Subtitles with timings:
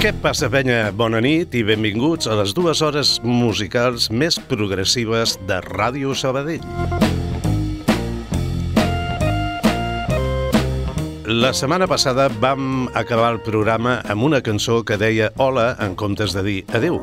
[0.00, 0.94] Què passa, penya?
[0.96, 6.64] Bona nit i benvinguts a les dues hores musicals més progressives de Ràdio Sabadell.
[11.28, 16.32] La setmana passada vam acabar el programa amb una cançó que deia hola en comptes
[16.32, 17.02] de dir adeu.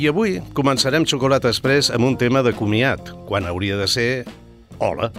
[0.00, 4.10] I avui començarem Xocolata Express amb un tema de comiat, quan hauria de ser
[4.80, 5.12] hola.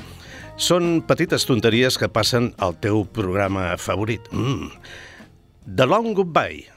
[0.57, 4.33] Són petites tonteries que passen al teu programa favorit.
[4.33, 4.73] Mm.
[5.77, 6.73] The Long Goodbye.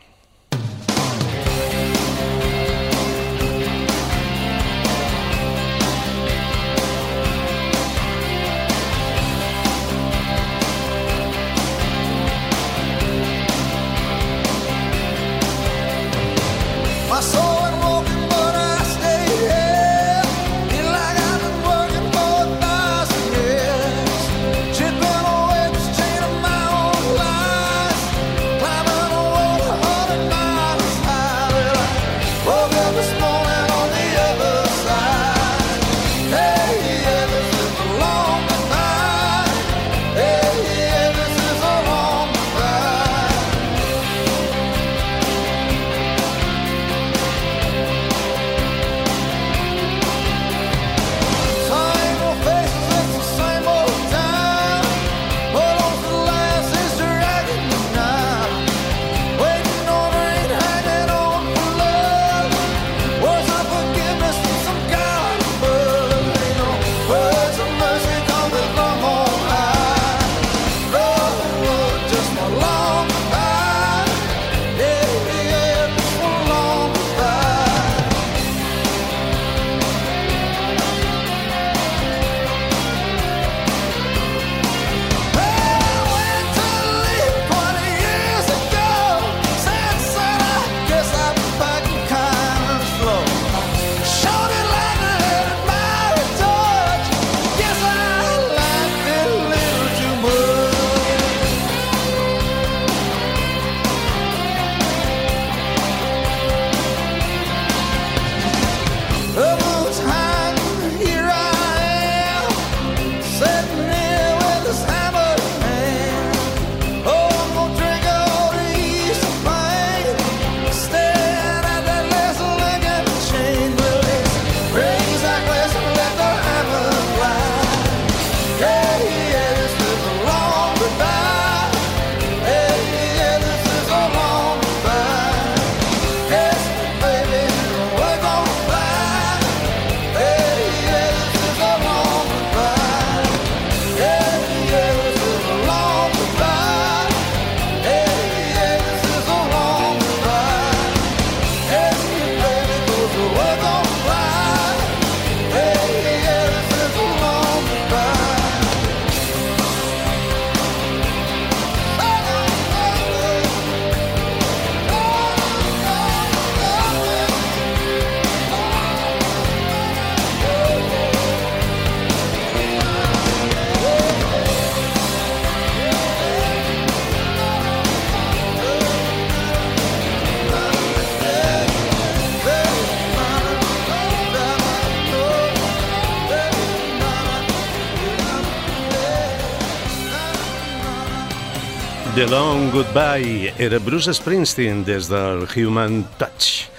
[192.17, 196.71] The Long Goodbye era Bruce Springsteen des del Human Touch.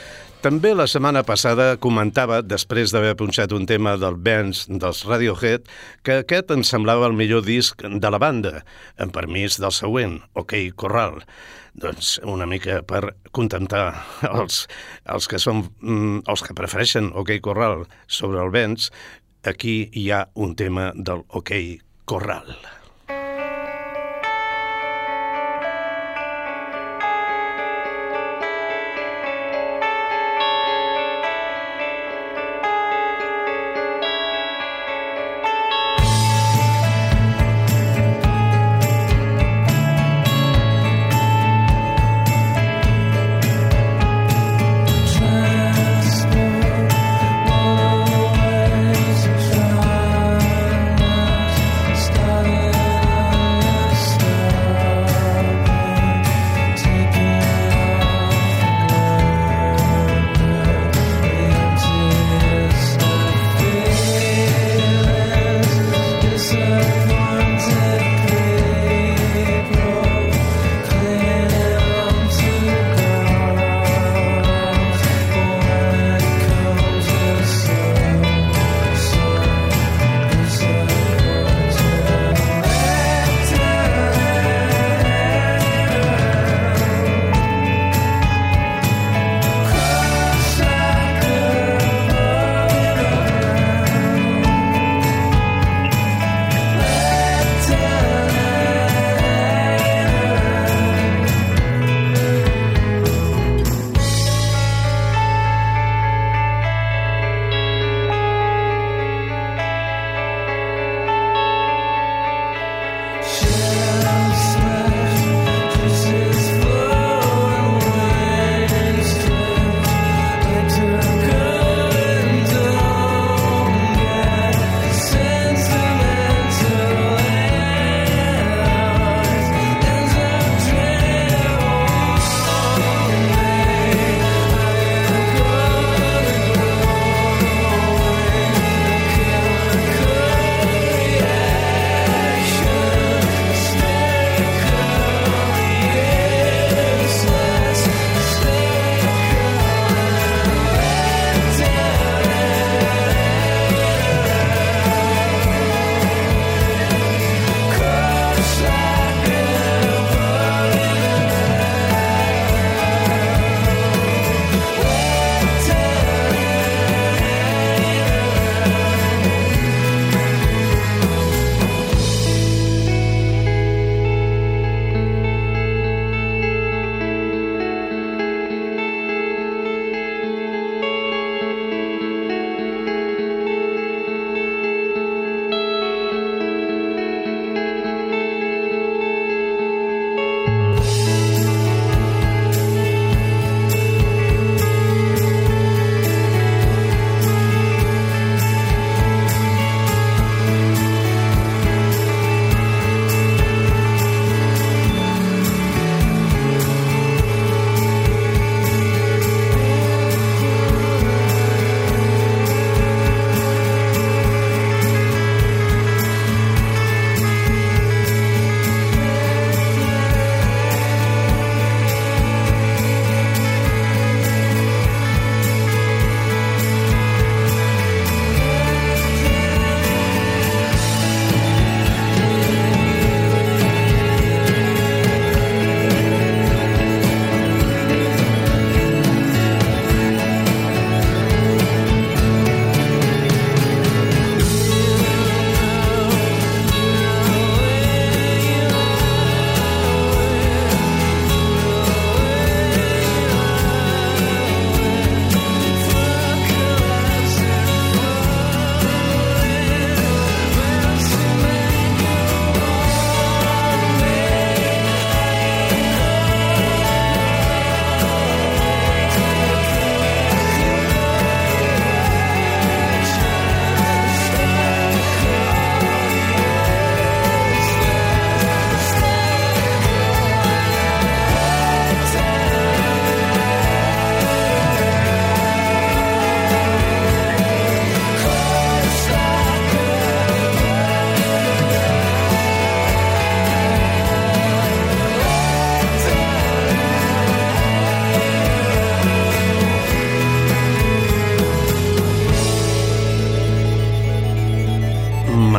[0.41, 5.67] També la setmana passada comentava, després d'haver punxat un tema del bands dels Radiohead,
[6.01, 8.63] que aquest em semblava el millor disc de la banda,
[8.97, 11.19] en permís del següent, OK Corral.
[11.77, 13.91] Doncs una mica per contentar
[14.31, 14.63] els,
[15.06, 18.89] els que són mm, els que prefereixen OK Corral sobre el Benz,
[19.45, 21.53] aquí hi ha un tema del OK
[22.09, 22.57] Corral.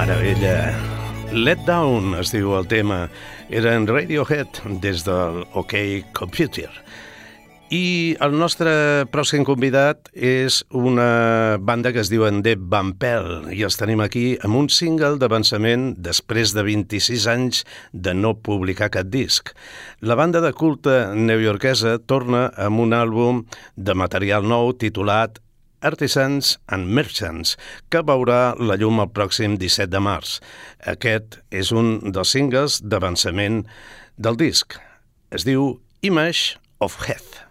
[0.07, 0.77] Aquella.
[1.33, 3.09] Let Down es diu el tema.
[3.51, 5.75] Era en Radiohead des del OK
[6.15, 6.69] Computer.
[7.75, 8.71] I el nostre
[9.13, 14.57] pròxim convidat és una banda que es diuen The Vampel i els tenim aquí amb
[14.57, 19.51] un single d'avançament després de 26 anys de no publicar cap disc.
[20.01, 23.45] La banda de culte neoyorquesa torna amb un àlbum
[23.77, 25.43] de material nou titulat
[25.81, 27.57] Artisans and Merchants,
[27.91, 30.39] que veurà la llum el pròxim 17 de març.
[30.95, 33.65] Aquest és un dels singles d'avançament
[34.19, 34.79] del disc.
[35.31, 37.48] Es diu Image of Heath.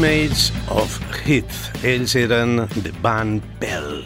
[0.00, 0.94] Image of
[1.26, 1.44] Heat.
[1.84, 4.00] Ells eren The Band Bell.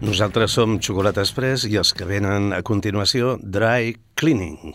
[0.00, 4.72] Nosaltres som Xocolata Express i els que venen a continuació Dry Cleaning.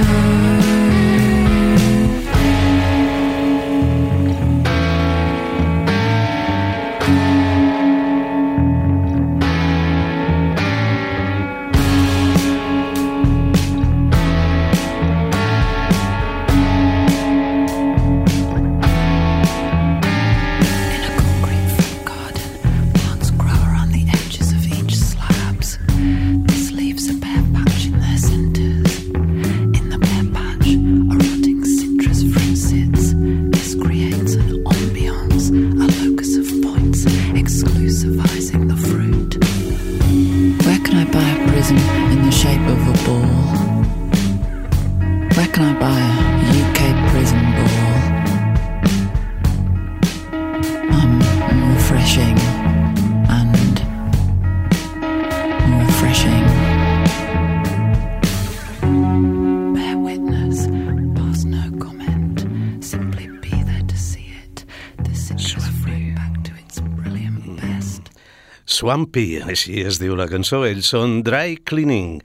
[68.83, 70.65] Swampy, així es diu la cançó.
[70.67, 72.17] Ells són Dry Cleaning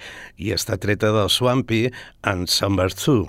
[0.42, 1.84] i està treta del Swampy
[2.26, 3.28] and Summer 2.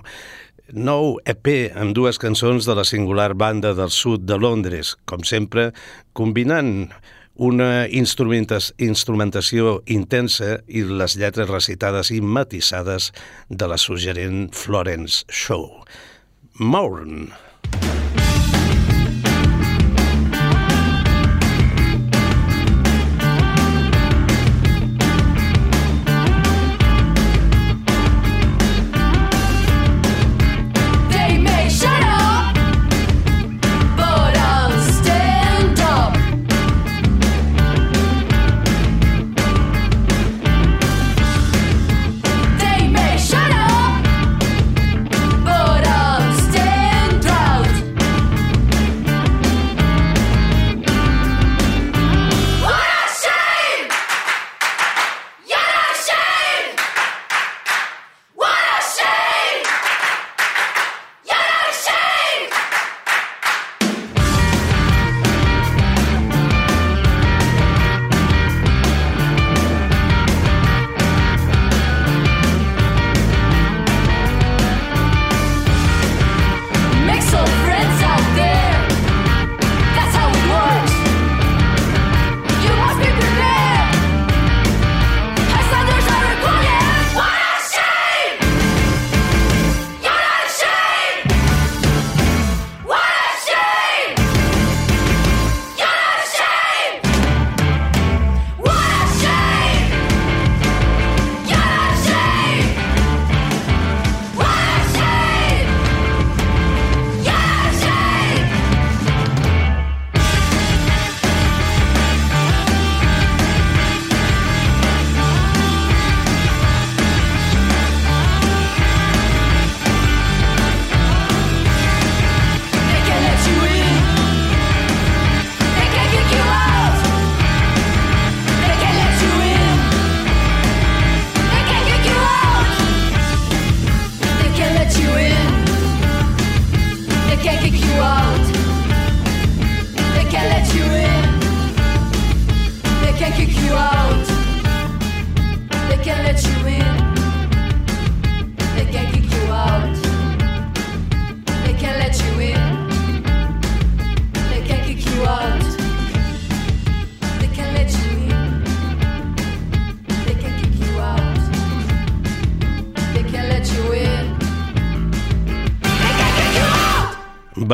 [0.74, 5.68] Nou EP amb dues cançons de la singular banda del sud de Londres, com sempre,
[6.18, 6.90] combinant
[7.38, 13.12] una instrumentació intensa i les lletres recitades i matissades
[13.46, 15.70] de la suggerent Florence Shaw.
[16.58, 17.30] Morn.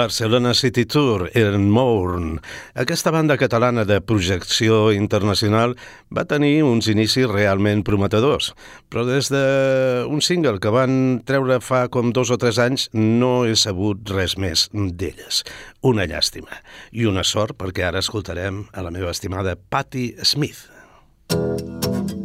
[0.06, 2.36] Barcelona City Tour en Mourn.
[2.78, 5.74] Aquesta banda catalana de projecció internacional
[6.13, 8.52] va tenir uns inicis realment prometedors,
[8.86, 13.48] però des d'un de single que van treure fa com dos o tres anys no
[13.50, 15.41] he sabut res més d'elles.
[15.82, 16.62] Una llàstima
[16.94, 20.68] i una sort perquè ara escoltarem a la meva estimada Patti Smith.
[21.26, 22.25] Thank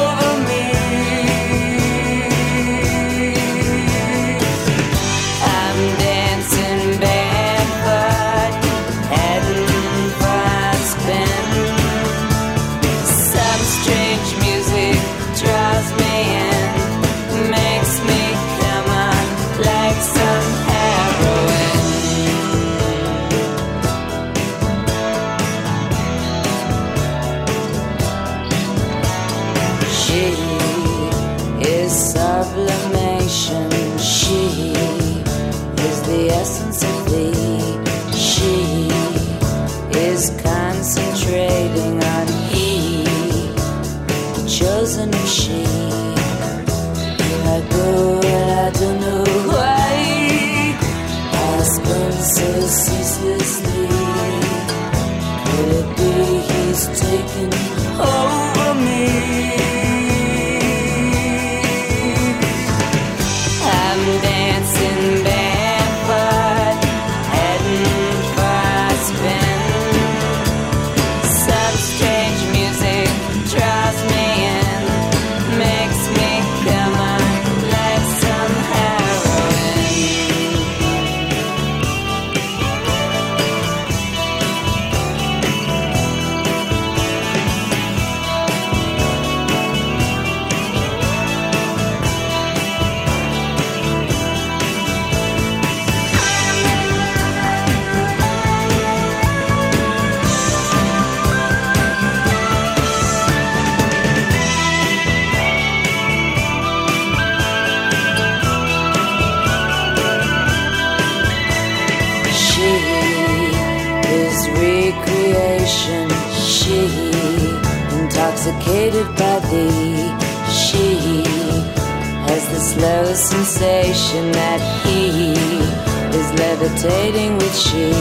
[126.83, 127.91] levitating with she.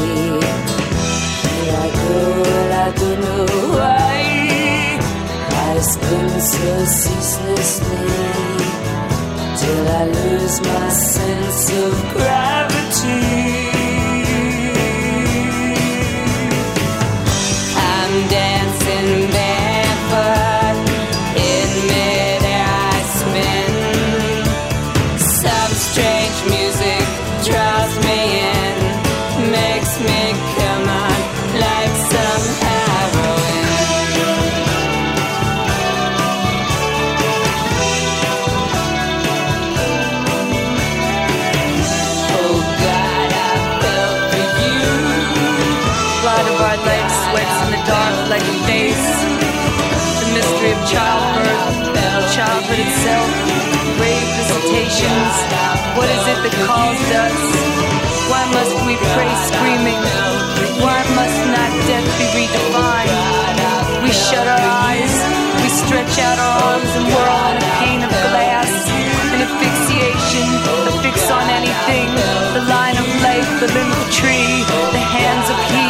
[1.90, 4.98] Go, and I don't know why.
[5.50, 8.06] I spin so ceaselessly
[9.58, 13.49] till I lose my sense of gravity.
[55.00, 57.38] What is it that caused us?
[58.28, 60.02] Why must we pray screaming?
[60.84, 64.04] Why must not death be redefined?
[64.04, 65.14] We shut our eyes,
[65.64, 68.68] we stretch out our arms and whirl on a pane of glass.
[69.32, 70.48] An asphyxiation,
[70.84, 72.08] a fix on anything.
[72.52, 75.88] The line of life, the limb of tree, the hands of he,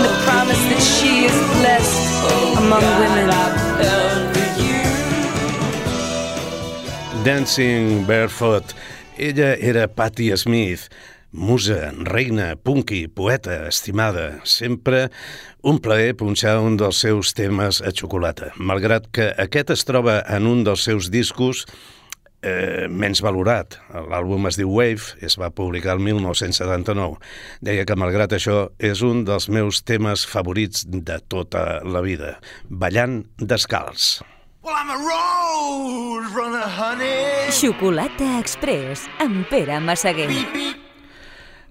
[0.00, 4.35] and the promise that she is blessed among women.
[7.26, 8.72] Dancing Barefoot
[9.18, 10.86] Ella era Patti Smith,
[11.32, 15.08] musa, reina, punky, poeta, estimada, sempre
[15.66, 20.46] un plaer punxar un dels seus temes a xocolata, malgrat que aquest es troba en
[20.46, 21.64] un dels seus discos
[22.46, 23.74] eh, menys valorat.
[23.90, 27.18] L'àlbum es diu Wave, es va publicar el 1979.
[27.58, 32.36] Deia que, malgrat això, és un dels meus temes favorits de tota la vida,
[32.70, 34.20] ballant descalç.
[34.66, 37.52] Well, I'm a road runner, honey.
[37.54, 40.26] Xocolata Express amb Pere Massaguer.
[40.26, 40.80] Beep, beep.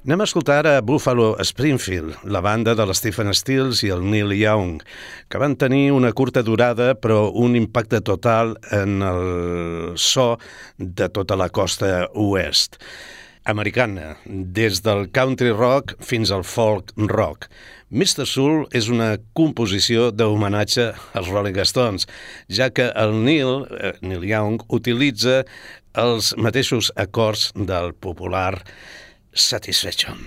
[0.06, 4.80] Anem a escoltar a Buffalo Springfield, la banda de l'Stephen Stills i el Neil Young,
[5.28, 10.38] que van tenir una curta durada però un impacte total en el so
[10.78, 12.80] de tota la costa oest
[13.44, 17.50] americana, des del country rock fins al folk rock.
[17.94, 18.26] Mr.
[18.26, 22.08] Soul és una composició d'homenatge als Rolling Stones,
[22.50, 25.44] ja que el Neil, eh, Neil Young utilitza
[25.94, 28.64] els mateixos acords del popular
[29.34, 30.26] Satisfaction.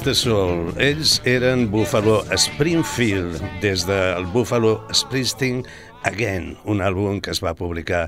[0.00, 0.14] Mr.
[0.14, 0.70] Soul.
[0.80, 5.60] Ells eren Buffalo Springfield, des del Buffalo Springsteen
[6.08, 8.06] Again, un àlbum que es va publicar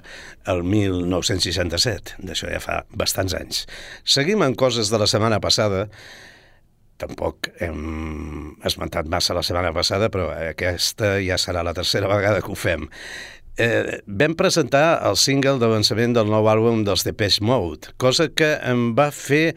[0.49, 2.17] el 1967.
[2.25, 3.67] D'això ja fa bastants anys.
[4.09, 5.85] Seguim amb coses de la setmana passada.
[7.03, 12.55] Tampoc hem esmentat massa la setmana passada, però aquesta ja serà la tercera vegada que
[12.55, 12.89] ho fem.
[13.61, 18.95] Eh, vam presentar el single d'avançament del nou àlbum dels Depeche Mode, cosa que em
[18.97, 19.51] va fer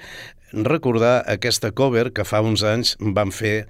[0.64, 3.66] recordar aquesta cover que fa uns anys van fer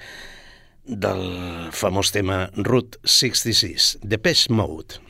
[0.85, 5.01] del famós tema Route 66, Depeche Mode.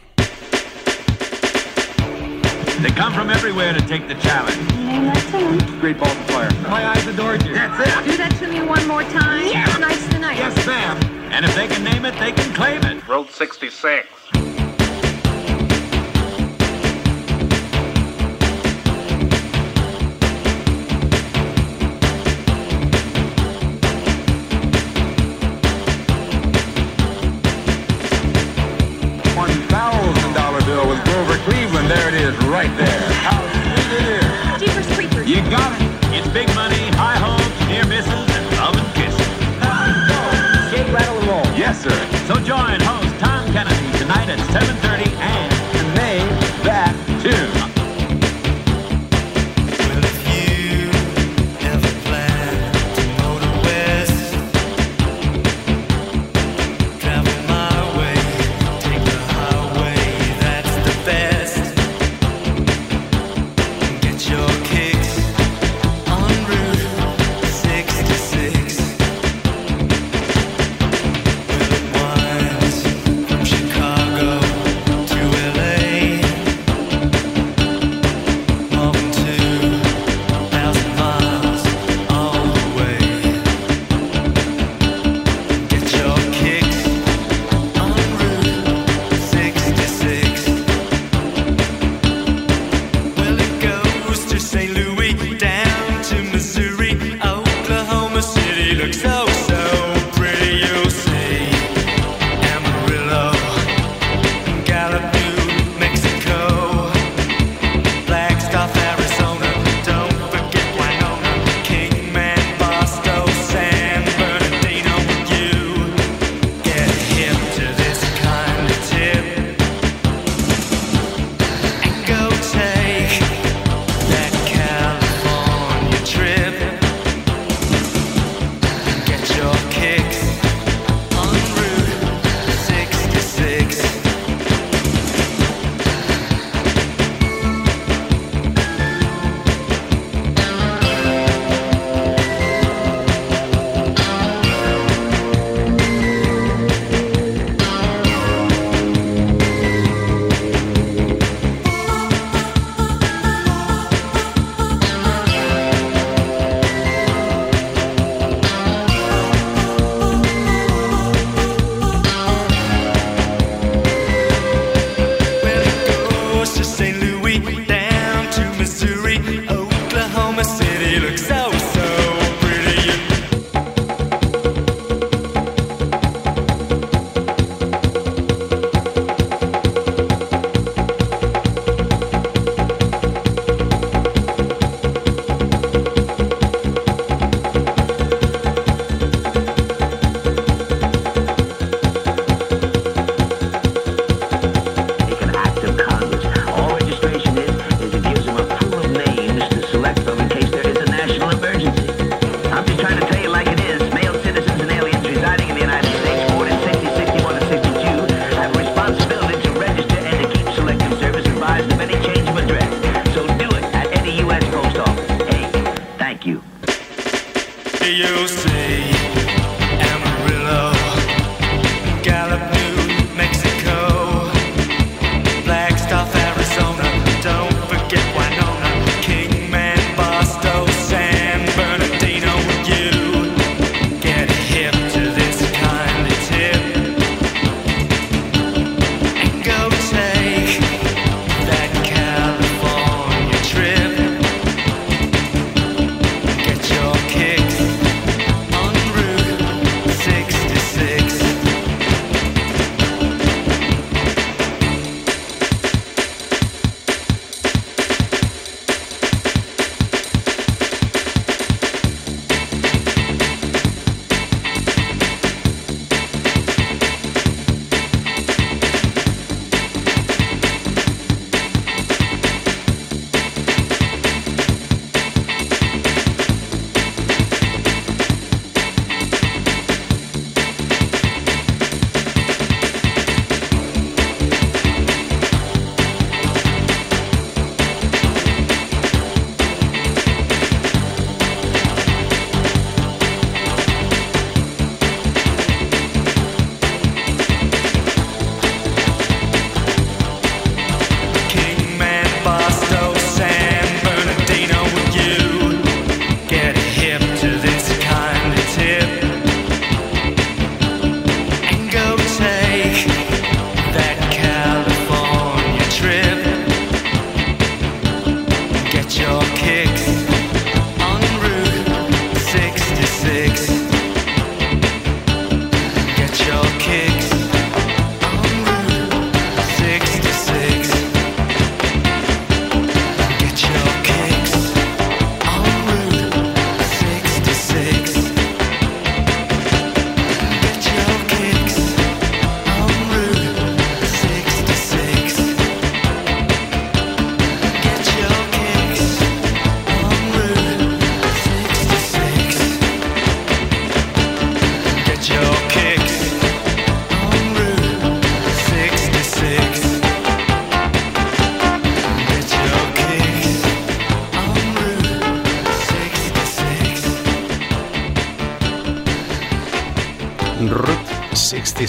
[2.81, 4.57] They come from everywhere to take the challenge.
[4.73, 5.79] Name that tune.
[5.79, 6.51] Great ball player.
[6.69, 7.53] My eyes adored you.
[7.53, 8.11] That's it.
[8.11, 9.47] Do that to me one more time.
[9.47, 9.65] Yeah.
[9.73, 10.38] Tonight's the night.
[10.38, 10.97] Yes, ma'am.
[11.31, 13.07] And if they can name it, they can claim it.
[13.07, 14.07] Route 66.
[32.65, 33.13] Right there.
[33.21, 34.62] How sweet it is.
[34.62, 35.30] Jeepers creepers.
[35.30, 36.15] You got it.
[36.15, 39.21] It's big money, high hopes, near misses, and love and kisses.
[40.71, 41.45] Shake, rattle, and roll.
[41.58, 41.95] Yes, sir.
[42.28, 44.85] So join host Tom Kennedy tonight at 7.30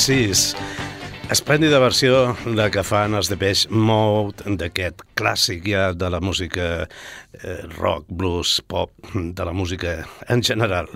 [0.07, 0.55] 66.
[1.35, 7.65] Esplèndida versió de que fan els Depeche Mode d'aquest clàssic ja de la música eh,
[7.73, 9.97] rock, blues, pop, de la música
[10.31, 10.87] en general.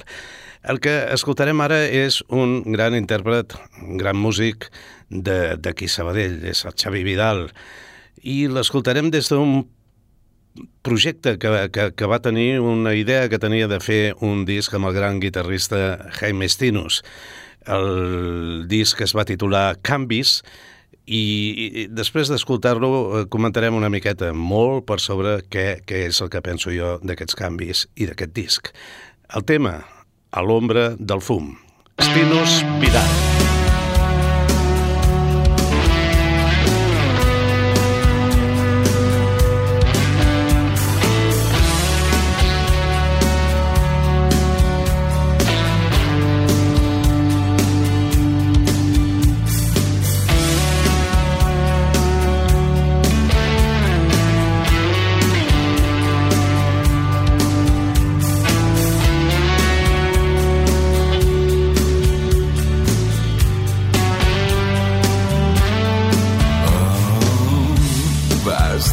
[0.63, 4.69] El que escoltarem ara és un gran intèrpret, un gran músic
[5.11, 7.49] d'aquí Sabadell, és el Xavi Vidal,
[8.23, 9.65] i l'escoltarem des d'un
[10.87, 14.87] projecte que, que, que va tenir una idea que tenia de fer un disc amb
[14.87, 17.03] el gran guitarrista Jaime Stinus.
[17.69, 20.41] El disc es va titular Canvis
[21.11, 26.45] i, després d'escoltar-lo eh, comentarem una miqueta molt per sobre què, què és el que
[26.45, 28.71] penso jo d'aquests canvis i d'aquest disc.
[29.35, 29.81] El tema,
[30.31, 31.55] a l'ombra del fum.
[32.01, 33.30] Stinus Vidal.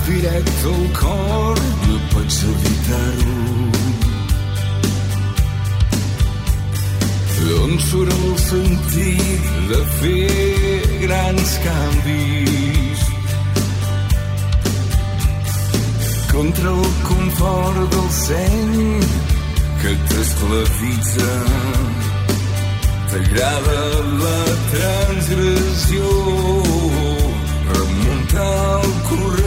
[0.08, 3.58] Directe al cor, no pots evitar-ho.
[7.48, 13.04] D'on surt el sentit de fer grans canvis?
[16.32, 19.04] Contra el confort del seny
[19.82, 21.36] que t'esclavitza.
[23.12, 23.84] T'agrada
[24.24, 24.40] la
[24.72, 26.16] transgressió,
[27.76, 29.47] remuntar el corrent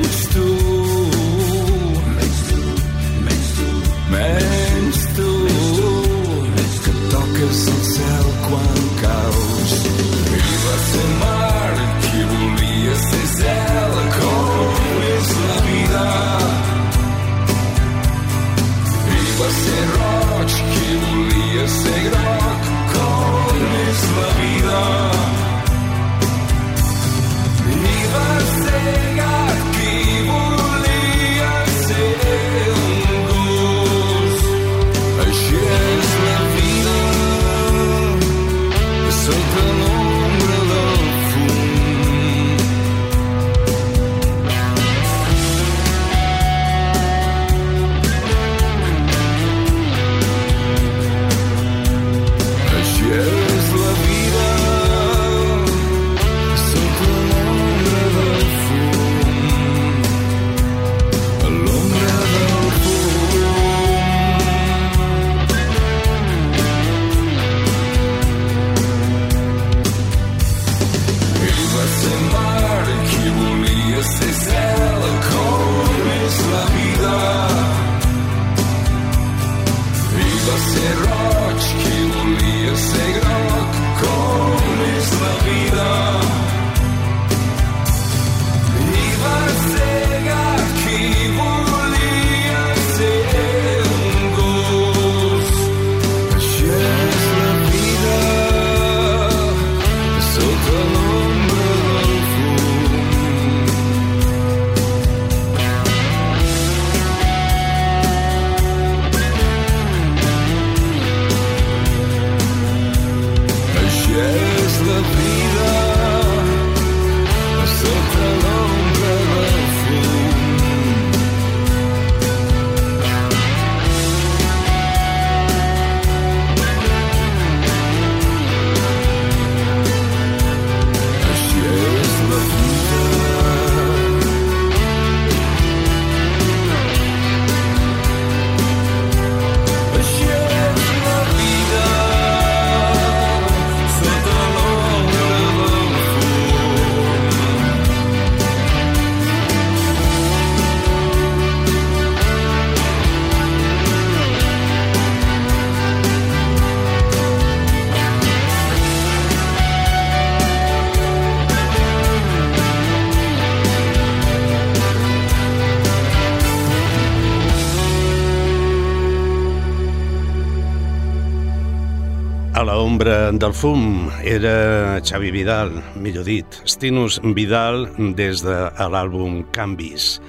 [173.01, 180.19] l'ombra del fum era Xavi Vidal, millor dit, Stinus Vidal des de l'àlbum Canvis.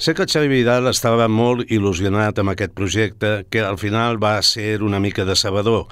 [0.00, 4.80] Sé que Xavi Vidal estava molt il·lusionat amb aquest projecte que al final va ser
[4.80, 5.84] una mica decebedor.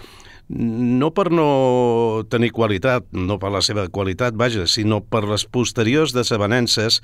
[0.49, 6.17] No per no tenir qualitat, no per la seva qualitat, vaja, sinó per les posteriors
[6.17, 7.03] desavenences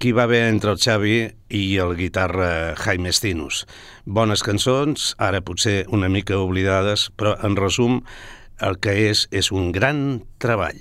[0.00, 1.16] qui va haver entre el Xavi
[1.54, 3.62] i el guitarra Jaime Stinus.
[4.06, 8.00] Bones cançons, ara potser una mica oblidades, però en resum
[8.66, 10.80] el que és és un gran treball.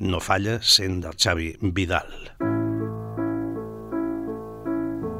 [0.00, 2.12] No falla sent del Xavi Vidal.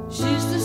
[0.09, 0.59] She's the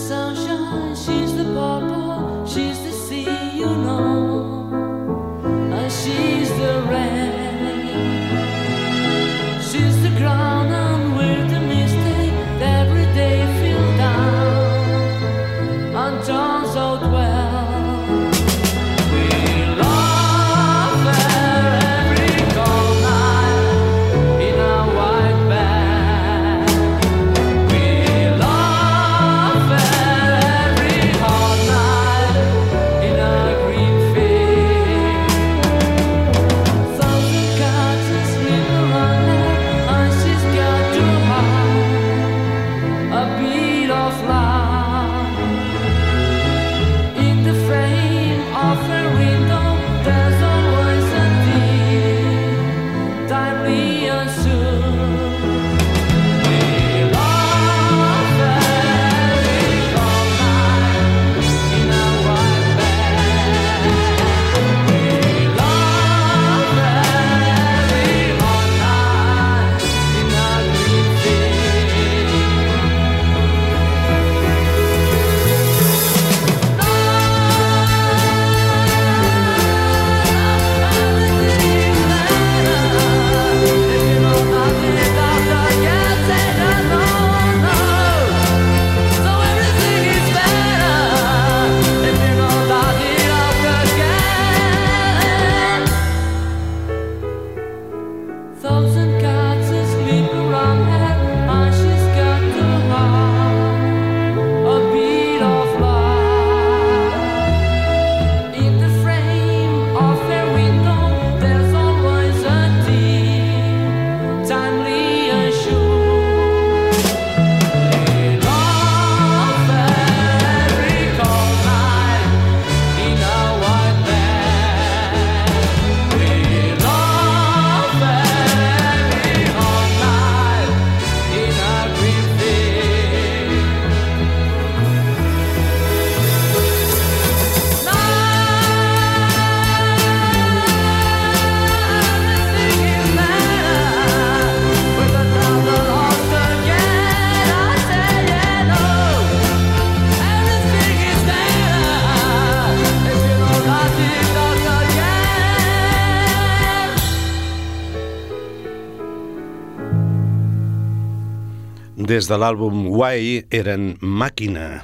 [162.13, 164.83] des de l'àlbum Why eren Màquina.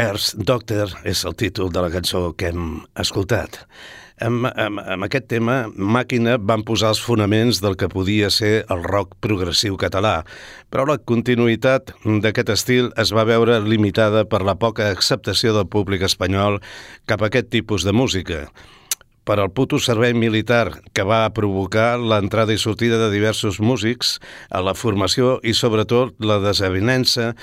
[0.00, 3.58] Earth Doctor és el títol de la cançó que hem escoltat.
[4.24, 8.86] Amb, amb, amb aquest tema, Màquina van posar els fonaments del que podia ser el
[8.86, 10.22] rock progressiu català,
[10.72, 11.92] però la continuïtat
[12.24, 16.62] d'aquest estil es va veure limitada per la poca acceptació del públic espanyol
[17.04, 18.46] cap a aquest tipus de música
[19.28, 24.16] per al puto servei militar que va provocar l'entrada i sortida de diversos músics
[24.48, 27.34] a la formació i sobretot la desavinença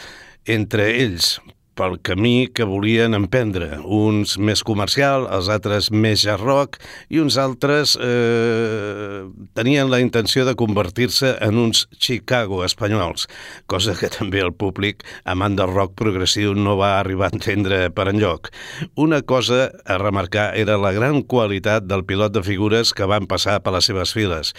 [0.49, 1.35] entre ells
[1.75, 3.79] pel camí que volien emprendre.
[3.83, 6.79] Uns més comercial, els altres més jazz rock
[7.11, 9.25] i uns altres eh,
[9.57, 13.27] tenien la intenció de convertir-se en uns Chicago espanyols,
[13.67, 18.09] cosa que també el públic, amant del rock progressiu, no va arribar a entendre per
[18.11, 18.51] enlloc.
[18.95, 23.61] Una cosa a remarcar era la gran qualitat del pilot de figures que van passar
[23.63, 24.55] per les seves files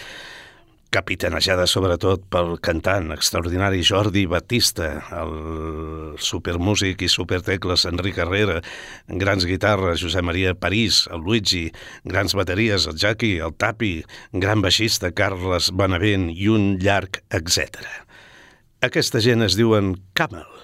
[0.95, 8.61] capitanejada sobretot pel cantant extraordinari Jordi Batista, el supermúsic i supertecles Enric Herrera,
[9.09, 11.66] grans guitarres Josep Maria París, el Luigi,
[12.05, 13.95] grans bateries el Jackie, el Tapi,
[14.32, 17.82] gran baixista Carles Benavent i un llarg etc.
[18.87, 20.55] Aquesta gent es diuen Camel.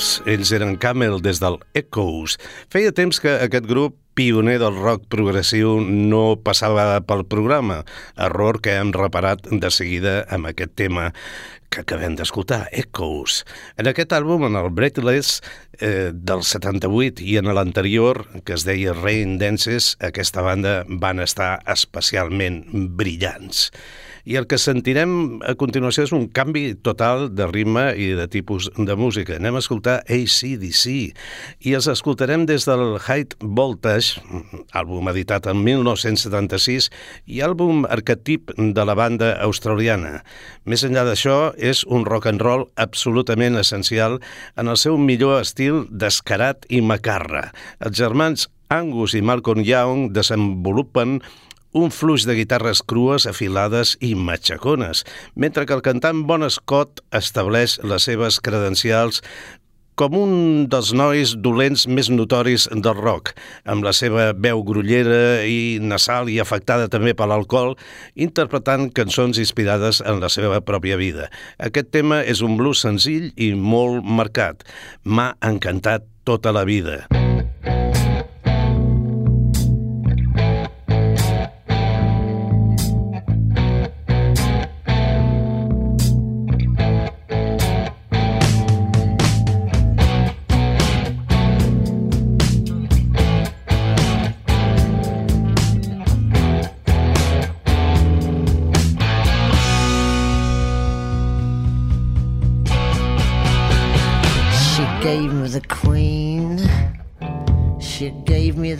[0.00, 0.22] Breathless.
[0.26, 2.38] Ells eren Camel des del Echoes.
[2.72, 7.84] Feia temps que aquest grup pioner del rock progressiu no passava pel programa,
[8.16, 11.12] error que hem reparat de seguida amb aquest tema
[11.70, 13.44] que acabem d'escoltar, Echoes.
[13.76, 15.40] En aquest àlbum, en el Breathless
[15.78, 21.60] eh, del 78 i en l'anterior, que es deia Rain Dances, aquesta banda van estar
[21.70, 22.64] especialment
[22.96, 23.68] brillants.
[24.24, 28.68] I el que sentirem a continuació és un canvi total de ritme i de tipus
[28.76, 29.36] de música.
[29.38, 30.84] Anem a escoltar ACDC
[31.66, 34.20] i els escoltarem des del High Voltage,
[34.76, 36.90] àlbum editat en 1976
[37.26, 40.20] i àlbum arquetip de la banda australiana.
[40.64, 44.20] Més enllà d'això, és un rock and roll absolutament essencial
[44.56, 47.50] en el seu millor estil descarat i macarra.
[47.80, 51.18] Els germans Angus i Malcolm Young desenvolupen
[51.72, 55.04] un flux de guitarres crues, afilades i matxacones,
[55.34, 59.22] mentre que el cantant Bon Scott estableix les seves credencials
[60.00, 60.30] com un
[60.72, 63.34] dels nois dolents més notoris del rock,
[63.68, 67.76] amb la seva veu grullera i nasal i afectada també per l'alcohol,
[68.16, 71.28] interpretant cançons inspirades en la seva pròpia vida.
[71.60, 74.64] Aquest tema és un blues senzill i molt marcat.
[75.04, 77.02] M'ha encantat tota la vida.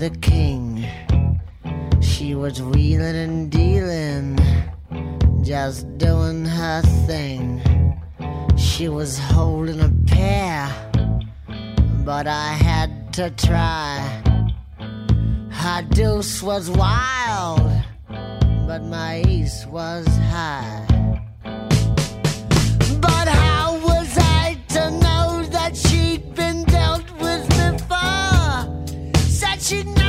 [0.01, 0.87] The king.
[2.01, 4.39] She was wheeling and dealing,
[5.43, 7.61] just doing her thing.
[8.57, 10.71] She was holding a pair,
[12.03, 13.99] but I had to try.
[15.51, 17.71] Her deuce was wild,
[18.67, 20.87] but my ace was high.
[23.03, 26.35] But how was I to know that she'd
[29.71, 30.00] you know.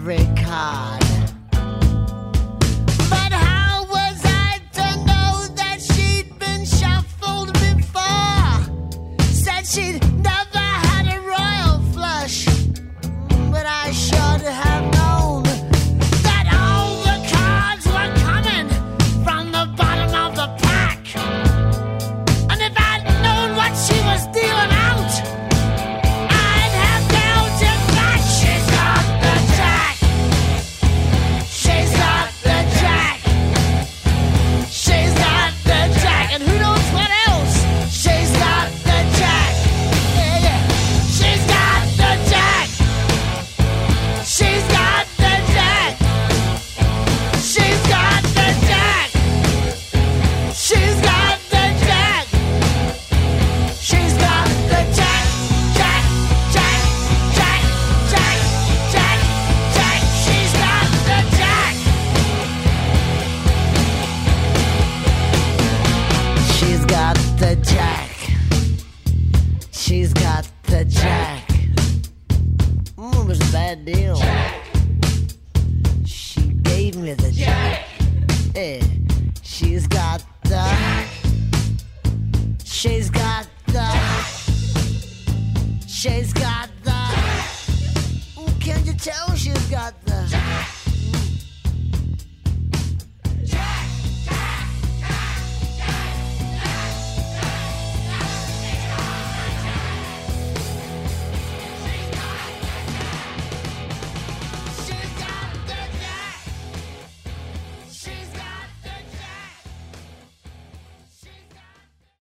[0.00, 0.87] every car.